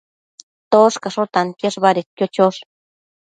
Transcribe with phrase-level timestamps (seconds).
[0.75, 2.61] Toshcasho tantiash badedquio chosh